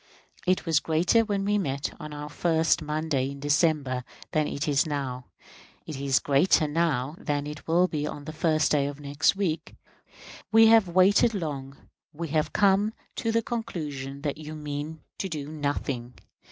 It 0.47 0.65
was 0.65 0.79
greater 0.79 1.23
when 1.23 1.45
we 1.45 1.59
met 1.59 1.93
on 1.99 2.09
the 2.09 2.27
first 2.27 2.81
Monday 2.81 3.29
in 3.29 3.39
December 3.39 4.03
than 4.31 4.47
it 4.47 4.67
is 4.67 4.87
now; 4.87 5.27
it 5.85 5.95
is 5.95 6.17
greater 6.17 6.67
now 6.67 7.15
than 7.19 7.45
it 7.45 7.67
will 7.67 7.87
be 7.87 8.07
on 8.07 8.25
the 8.25 8.33
first 8.33 8.71
day 8.71 8.87
of 8.87 8.99
next 8.99 9.35
week. 9.35 9.75
We 10.51 10.65
have 10.69 10.87
waited 10.87 11.35
long; 11.35 11.77
we 12.13 12.29
have 12.29 12.51
come 12.51 12.93
to 13.17 13.31
the 13.31 13.43
conclusion 13.43 14.23
that 14.23 14.39
you 14.39 14.55
mean 14.55 15.01
to 15.19 15.29
do 15.29 15.47
nothing. 15.47 16.15